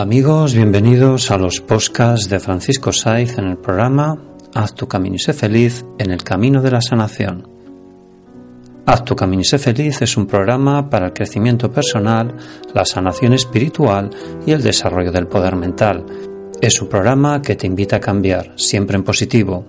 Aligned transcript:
Amigos, 0.00 0.54
bienvenidos 0.54 1.30
a 1.30 1.36
los 1.36 1.60
podcasts 1.60 2.30
de 2.30 2.40
Francisco 2.40 2.90
Saiz 2.90 3.36
en 3.36 3.44
el 3.48 3.58
programa 3.58 4.16
Haz 4.54 4.74
tu 4.74 4.88
camino 4.88 5.16
y 5.16 5.18
sé 5.18 5.34
feliz 5.34 5.84
en 5.98 6.10
el 6.10 6.24
camino 6.24 6.62
de 6.62 6.70
la 6.70 6.80
sanación. 6.80 7.46
Haz 8.86 9.04
tu 9.04 9.14
camino 9.14 9.42
y 9.42 9.44
sé 9.44 9.58
feliz 9.58 10.00
es 10.00 10.16
un 10.16 10.26
programa 10.26 10.88
para 10.88 11.08
el 11.08 11.12
crecimiento 11.12 11.70
personal, 11.70 12.34
la 12.72 12.86
sanación 12.86 13.34
espiritual 13.34 14.08
y 14.46 14.52
el 14.52 14.62
desarrollo 14.62 15.12
del 15.12 15.26
poder 15.26 15.54
mental. 15.54 16.06
Es 16.62 16.80
un 16.80 16.88
programa 16.88 17.42
que 17.42 17.56
te 17.56 17.66
invita 17.66 17.96
a 17.96 18.00
cambiar, 18.00 18.54
siempre 18.56 18.96
en 18.96 19.04
positivo. 19.04 19.66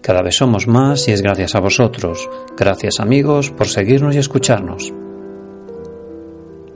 Cada 0.00 0.22
vez 0.22 0.36
somos 0.36 0.66
más 0.68 1.06
y 1.06 1.12
es 1.12 1.20
gracias 1.20 1.54
a 1.54 1.60
vosotros. 1.60 2.30
Gracias 2.56 2.98
amigos 2.98 3.50
por 3.50 3.68
seguirnos 3.68 4.14
y 4.14 4.20
escucharnos. 4.20 4.90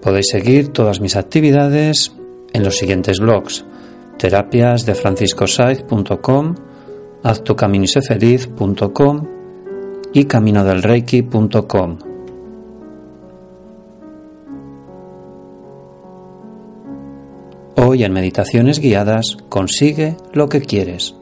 Podéis 0.03 0.29
seguir 0.29 0.69
todas 0.69 1.01
mis 1.01 1.17
actividades 1.17 2.15
en 2.55 2.65
los 2.65 2.79
siguientes 2.79 3.21
blogs 3.21 3.67
terapias 4.17 4.87
de 4.87 4.95
franciscosaiz.com, 4.95 6.55
haztucaminisefeliz.com 7.23 9.27
y 10.13 10.25
caminodelreiki.com. 10.25 11.99
Hoy 17.77 18.05
en 18.05 18.13
Meditaciones 18.13 18.79
Guiadas 18.79 19.37
consigue 19.49 20.17
lo 20.33 20.49
que 20.49 20.61
quieres. 20.63 21.17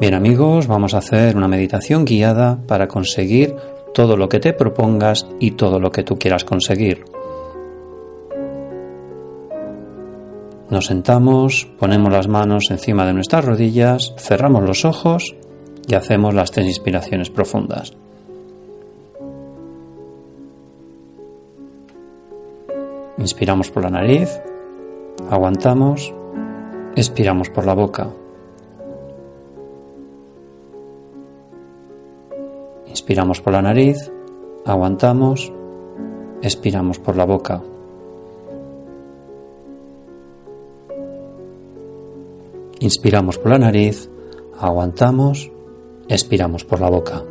Bien 0.00 0.14
amigos, 0.14 0.68
vamos 0.68 0.94
a 0.94 0.98
hacer 0.98 1.36
una 1.36 1.48
meditación 1.48 2.04
guiada 2.04 2.60
para 2.66 2.86
conseguir 2.88 3.54
todo 3.94 4.16
lo 4.16 4.28
que 4.28 4.40
te 4.40 4.52
propongas 4.52 5.28
y 5.38 5.52
todo 5.52 5.78
lo 5.78 5.92
que 5.92 6.02
tú 6.02 6.18
quieras 6.18 6.44
conseguir. 6.44 7.11
Nos 10.72 10.86
sentamos, 10.86 11.68
ponemos 11.78 12.10
las 12.10 12.28
manos 12.28 12.70
encima 12.70 13.04
de 13.04 13.12
nuestras 13.12 13.44
rodillas, 13.44 14.14
cerramos 14.16 14.64
los 14.64 14.86
ojos 14.86 15.36
y 15.86 15.94
hacemos 15.94 16.32
las 16.32 16.50
tres 16.50 16.66
inspiraciones 16.66 17.28
profundas. 17.28 17.92
Inspiramos 23.18 23.70
por 23.70 23.82
la 23.82 23.90
nariz, 23.90 24.40
aguantamos, 25.28 26.14
expiramos 26.96 27.50
por 27.50 27.66
la 27.66 27.74
boca. 27.74 28.08
Inspiramos 32.86 33.42
por 33.42 33.52
la 33.52 33.60
nariz, 33.60 34.10
aguantamos, 34.64 35.52
expiramos 36.40 36.98
por 36.98 37.18
la 37.18 37.26
boca. 37.26 37.60
Inspiramos 42.82 43.38
por 43.38 43.52
la 43.52 43.60
nariz, 43.60 44.10
aguantamos, 44.58 45.52
expiramos 46.08 46.64
por 46.64 46.80
la 46.80 46.90
boca. 46.90 47.22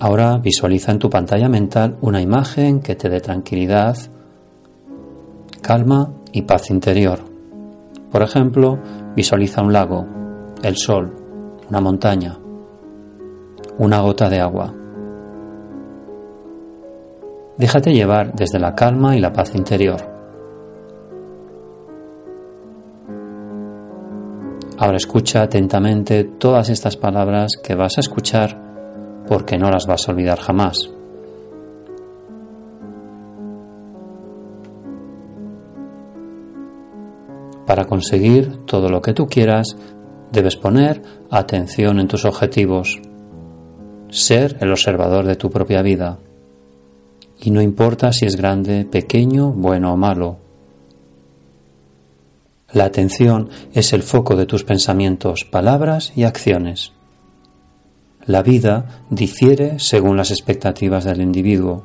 Ahora 0.00 0.38
visualiza 0.38 0.90
en 0.90 0.98
tu 0.98 1.08
pantalla 1.08 1.48
mental 1.48 1.96
una 2.00 2.20
imagen 2.20 2.80
que 2.80 2.96
te 2.96 3.08
dé 3.08 3.20
tranquilidad, 3.20 3.96
calma 5.62 6.12
y 6.32 6.42
paz 6.42 6.68
interior. 6.70 7.20
Por 8.10 8.22
ejemplo, 8.22 8.76
visualiza 9.14 9.62
un 9.62 9.72
lago, 9.72 10.04
el 10.64 10.76
sol, 10.76 11.14
una 11.70 11.80
montaña, 11.80 12.40
una 13.78 14.00
gota 14.00 14.28
de 14.28 14.40
agua. 14.40 14.72
Déjate 17.56 17.92
llevar 17.92 18.32
desde 18.32 18.58
la 18.58 18.74
calma 18.74 19.16
y 19.16 19.20
la 19.20 19.32
paz 19.32 19.54
interior. 19.54 20.00
Ahora 24.78 24.96
escucha 24.96 25.42
atentamente 25.42 26.24
todas 26.24 26.68
estas 26.68 26.96
palabras 26.96 27.52
que 27.62 27.74
vas 27.74 27.96
a 27.96 28.00
escuchar 28.00 28.60
porque 29.26 29.56
no 29.56 29.70
las 29.70 29.86
vas 29.86 30.08
a 30.08 30.12
olvidar 30.12 30.38
jamás. 30.38 30.90
Para 37.66 37.86
conseguir 37.86 38.66
todo 38.66 38.88
lo 38.88 39.00
que 39.00 39.14
tú 39.14 39.26
quieras, 39.26 39.76
debes 40.30 40.56
poner 40.56 41.02
atención 41.30 41.98
en 41.98 42.08
tus 42.08 42.24
objetivos 42.24 43.00
ser 44.14 44.56
el 44.60 44.70
observador 44.70 45.26
de 45.26 45.34
tu 45.34 45.50
propia 45.50 45.82
vida. 45.82 46.18
Y 47.40 47.50
no 47.50 47.60
importa 47.60 48.12
si 48.12 48.26
es 48.26 48.36
grande, 48.36 48.84
pequeño, 48.84 49.50
bueno 49.50 49.92
o 49.92 49.96
malo. 49.96 50.38
La 52.72 52.84
atención 52.84 53.50
es 53.72 53.92
el 53.92 54.02
foco 54.02 54.36
de 54.36 54.46
tus 54.46 54.64
pensamientos, 54.64 55.44
palabras 55.44 56.12
y 56.14 56.24
acciones. 56.24 56.92
La 58.24 58.42
vida 58.42 59.02
difiere 59.10 59.78
según 59.78 60.16
las 60.16 60.30
expectativas 60.30 61.04
del 61.04 61.20
individuo. 61.20 61.84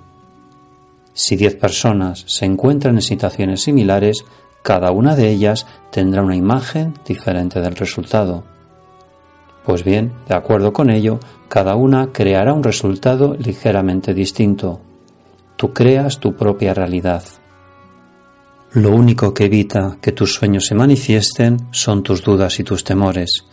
Si 1.14 1.36
diez 1.36 1.56
personas 1.56 2.24
se 2.28 2.46
encuentran 2.46 2.96
en 2.96 3.02
situaciones 3.02 3.64
similares, 3.64 4.24
cada 4.64 4.92
una 4.92 5.16
de 5.16 5.30
ellas 5.30 5.66
tendrá 5.92 6.22
una 6.22 6.36
imagen 6.36 6.94
diferente 7.06 7.60
del 7.60 7.76
resultado. 7.76 8.44
Pues 9.66 9.84
bien, 9.84 10.14
de 10.28 10.36
acuerdo 10.36 10.74
con 10.74 10.90
ello, 10.90 11.20
cada 11.48 11.76
una 11.76 12.12
creará 12.12 12.54
un 12.54 12.64
resultado 12.64 13.36
ligeramente 13.36 14.14
distinto. 14.14 14.80
Tú 15.56 15.74
creas 15.74 16.20
tu 16.20 16.36
propia 16.36 16.74
realidad. 16.74 17.24
Lo 18.74 18.92
único 18.92 19.34
que 19.34 19.46
evita 19.46 19.98
que 20.00 20.12
tus 20.12 20.34
sueños 20.36 20.68
se 20.68 20.76
manifiesten 20.76 21.58
son 21.72 22.04
tus 22.04 22.24
dudas 22.24 22.60
y 22.60 22.64
tus 22.64 22.84
temores. 22.84 23.46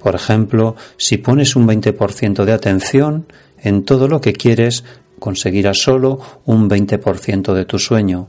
Por 0.00 0.14
ejemplo, 0.14 0.76
si 0.96 1.18
pones 1.18 1.56
un 1.56 1.66
20% 1.66 2.44
de 2.44 2.52
atención 2.52 3.26
en 3.58 3.84
todo 3.84 4.08
lo 4.08 4.20
que 4.20 4.32
quieres, 4.32 4.84
conseguirás 5.18 5.78
solo 5.78 6.18
un 6.44 6.68
20% 6.68 7.54
de 7.54 7.64
tu 7.64 7.78
sueño. 7.78 8.28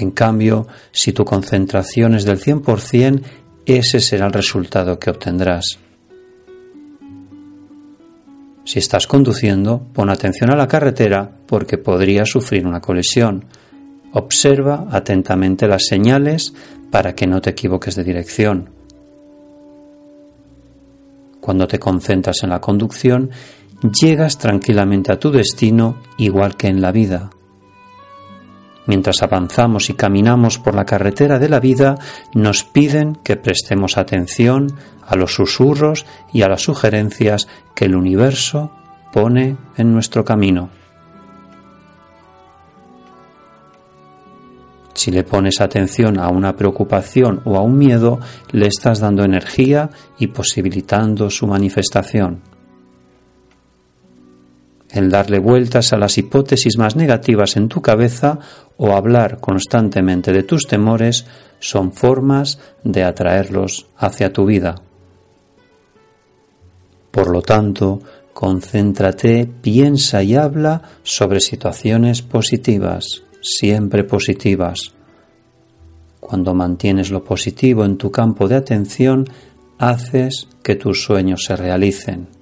En 0.00 0.12
cambio, 0.12 0.66
si 0.92 1.12
tu 1.12 1.26
concentración 1.26 2.14
es 2.14 2.24
del 2.24 2.40
100%, 2.40 3.22
ese 3.66 4.00
será 4.00 4.26
el 4.26 4.32
resultado 4.32 4.98
que 4.98 5.10
obtendrás. 5.10 5.78
Si 8.64 8.78
estás 8.78 9.06
conduciendo, 9.06 9.82
pon 9.92 10.08
atención 10.08 10.50
a 10.50 10.56
la 10.56 10.66
carretera 10.66 11.30
porque 11.46 11.76
podría 11.76 12.24
sufrir 12.24 12.66
una 12.66 12.80
colisión. 12.80 13.44
Observa 14.12 14.86
atentamente 14.90 15.68
las 15.68 15.84
señales 15.84 16.54
para 16.90 17.14
que 17.14 17.26
no 17.26 17.42
te 17.42 17.50
equivoques 17.50 17.94
de 17.94 18.04
dirección. 18.04 18.70
Cuando 21.42 21.68
te 21.68 21.78
concentras 21.78 22.42
en 22.42 22.50
la 22.50 22.60
conducción, 22.60 23.30
llegas 24.00 24.38
tranquilamente 24.38 25.12
a 25.12 25.18
tu 25.18 25.30
destino 25.30 26.00
igual 26.16 26.56
que 26.56 26.68
en 26.68 26.80
la 26.80 26.90
vida. 26.90 27.30
Mientras 28.90 29.22
avanzamos 29.22 29.88
y 29.88 29.94
caminamos 29.94 30.58
por 30.58 30.74
la 30.74 30.84
carretera 30.84 31.38
de 31.38 31.48
la 31.48 31.60
vida, 31.60 31.96
nos 32.34 32.64
piden 32.64 33.14
que 33.22 33.36
prestemos 33.36 33.96
atención 33.96 34.66
a 35.06 35.14
los 35.14 35.32
susurros 35.32 36.06
y 36.32 36.42
a 36.42 36.48
las 36.48 36.62
sugerencias 36.62 37.46
que 37.76 37.84
el 37.84 37.94
universo 37.94 38.72
pone 39.12 39.56
en 39.76 39.92
nuestro 39.92 40.24
camino. 40.24 40.70
Si 44.94 45.12
le 45.12 45.22
pones 45.22 45.60
atención 45.60 46.18
a 46.18 46.28
una 46.28 46.56
preocupación 46.56 47.42
o 47.44 47.56
a 47.56 47.62
un 47.62 47.78
miedo, 47.78 48.18
le 48.50 48.66
estás 48.66 48.98
dando 48.98 49.22
energía 49.22 49.90
y 50.18 50.26
posibilitando 50.26 51.30
su 51.30 51.46
manifestación 51.46 52.42
el 54.92 55.10
darle 55.10 55.38
vueltas 55.38 55.92
a 55.92 55.96
las 55.96 56.18
hipótesis 56.18 56.76
más 56.78 56.96
negativas 56.96 57.56
en 57.56 57.68
tu 57.68 57.80
cabeza 57.80 58.38
o 58.76 58.92
hablar 58.92 59.38
constantemente 59.40 60.32
de 60.32 60.42
tus 60.42 60.66
temores 60.66 61.26
son 61.60 61.92
formas 61.92 62.58
de 62.82 63.04
atraerlos 63.04 63.86
hacia 63.96 64.32
tu 64.32 64.46
vida. 64.46 64.76
Por 67.10 67.30
lo 67.30 67.42
tanto, 67.42 68.00
concéntrate, 68.32 69.48
piensa 69.60 70.22
y 70.22 70.34
habla 70.34 70.82
sobre 71.02 71.40
situaciones 71.40 72.22
positivas, 72.22 73.22
siempre 73.42 74.04
positivas. 74.04 74.94
Cuando 76.20 76.54
mantienes 76.54 77.10
lo 77.10 77.24
positivo 77.24 77.84
en 77.84 77.96
tu 77.96 78.10
campo 78.10 78.48
de 78.48 78.56
atención, 78.56 79.28
haces 79.78 80.48
que 80.62 80.76
tus 80.76 81.02
sueños 81.02 81.44
se 81.44 81.56
realicen. 81.56 82.39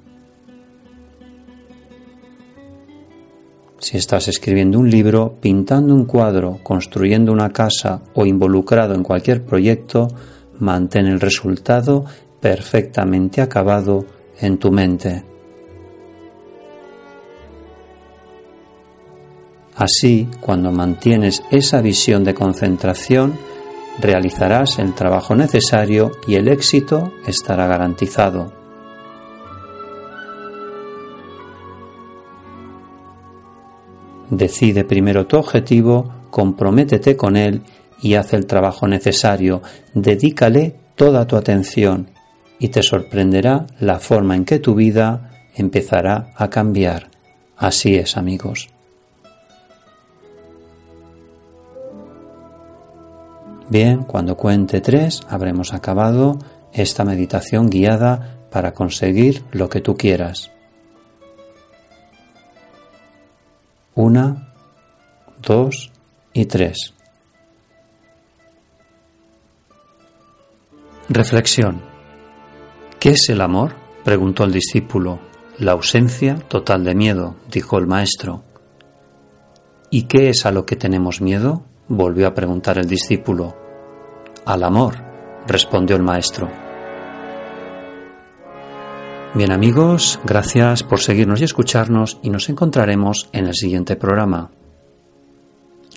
Si 3.89 3.97
estás 3.97 4.29
escribiendo 4.29 4.79
un 4.79 4.91
libro, 4.91 5.37
pintando 5.41 5.95
un 5.95 6.05
cuadro, 6.05 6.59
construyendo 6.63 7.33
una 7.33 7.49
casa 7.49 8.03
o 8.13 8.27
involucrado 8.27 8.95
en 8.95 9.03
cualquier 9.03 9.47
proyecto, 9.47 10.09
mantén 10.59 11.07
el 11.07 11.19
resultado 11.19 12.05
perfectamente 12.39 13.41
acabado 13.41 14.05
en 14.43 14.59
tu 14.59 14.71
mente. 14.71 15.25
Así, 19.75 20.29
cuando 20.39 20.71
mantienes 20.71 21.43
esa 21.51 21.81
visión 21.81 22.25
de 22.25 22.35
concentración, 22.35 23.39
realizarás 23.99 24.79
el 24.81 24.93
trabajo 24.93 25.35
necesario 25.35 26.11
y 26.27 26.35
el 26.35 26.49
éxito 26.49 27.15
estará 27.27 27.67
garantizado. 27.67 28.58
Decide 34.31 34.85
primero 34.85 35.27
tu 35.27 35.37
objetivo, 35.39 36.13
comprométete 36.31 37.17
con 37.17 37.37
él 37.37 37.63
y 38.03 38.15
haz 38.15 38.35
el 38.35 38.47
trabajo 38.47 38.87
necesario. 38.87 39.63
Dedícale 39.95 40.75
toda 40.95 41.27
tu 41.27 41.37
atención 41.37 42.11
y 42.59 42.69
te 42.69 42.83
sorprenderá 42.83 43.67
la 43.81 43.99
forma 43.99 44.37
en 44.37 44.45
que 44.45 44.59
tu 44.59 44.75
vida 44.75 45.31
empezará 45.55 46.31
a 46.37 46.51
cambiar. 46.51 47.09
Así 47.57 47.97
es, 47.97 48.17
amigos. 48.17 48.69
Bien, 53.71 54.03
cuando 54.05 54.37
cuente 54.37 54.81
tres 54.81 55.23
habremos 55.29 55.75
acabado 55.75 56.39
esta 56.73 57.05
meditación 57.05 57.69
guiada 57.69 58.39
para 58.51 58.73
conseguir 58.73 59.45
lo 59.53 59.69
que 59.69 59.81
tú 59.81 59.97
quieras. 59.97 60.51
Una, 64.01 64.55
dos 65.43 65.91
y 66.33 66.45
tres. 66.45 66.95
Reflexión. 71.09 71.83
¿Qué 73.01 73.11
es 73.11 73.29
el 73.29 73.41
amor? 73.41 73.75
preguntó 74.05 74.45
el 74.45 74.53
discípulo. 74.53 75.19
La 75.59 75.73
ausencia 75.73 76.37
total 76.47 76.85
de 76.85 76.95
miedo, 76.95 77.35
dijo 77.51 77.77
el 77.77 77.89
maestro. 77.89 78.45
¿Y 79.91 80.05
qué 80.05 80.29
es 80.29 80.47
a 80.47 80.53
lo 80.53 80.65
que 80.65 80.77
tenemos 80.77 81.21
miedo? 81.21 81.65
volvió 81.89 82.29
a 82.29 82.35
preguntar 82.35 82.79
el 82.79 82.87
discípulo. 82.87 83.57
Al 84.47 84.63
amor, 84.63 84.95
respondió 85.49 85.97
el 85.97 86.05
maestro. 86.05 86.68
Bien 89.35 89.53
amigos, 89.53 90.19
gracias 90.25 90.83
por 90.83 91.01
seguirnos 91.01 91.41
y 91.41 91.45
escucharnos 91.45 92.19
y 92.23 92.31
nos 92.31 92.49
encontraremos 92.49 93.29
en 93.33 93.47
el 93.47 93.55
siguiente 93.55 93.95
programa. 93.95 94.51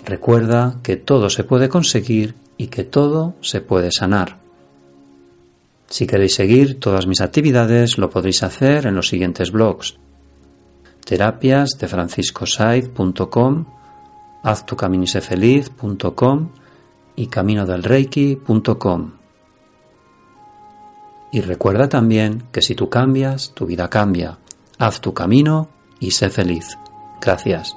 Recuerda 0.04 0.78
que 0.82 0.96
todo 0.96 1.30
se 1.30 1.42
puede 1.42 1.70
conseguir 1.70 2.34
y 2.58 2.66
que 2.66 2.84
todo 2.84 3.34
se 3.40 3.62
puede 3.62 3.90
sanar. 3.90 4.38
Si 5.88 6.06
queréis 6.06 6.34
seguir 6.34 6.78
todas 6.78 7.06
mis 7.06 7.22
actividades 7.22 7.98
lo 7.98 8.10
podréis 8.10 8.42
hacer 8.42 8.86
en 8.86 8.94
los 8.94 9.08
siguientes 9.08 9.50
blogs. 9.50 9.98
Terapias 11.04 11.70
de 11.78 11.88
franciscosaiz.com, 11.88 13.64
haztucaminisefeliz.com 14.42 16.48
y 17.16 17.26
caminodelreiki.com. 17.26 19.21
Y 21.32 21.40
recuerda 21.40 21.88
también 21.88 22.44
que 22.52 22.60
si 22.60 22.74
tú 22.74 22.90
cambias, 22.90 23.52
tu 23.54 23.66
vida 23.66 23.88
cambia. 23.88 24.38
Haz 24.78 25.00
tu 25.00 25.14
camino 25.14 25.68
y 25.98 26.10
sé 26.10 26.28
feliz. 26.28 26.78
Gracias. 27.20 27.74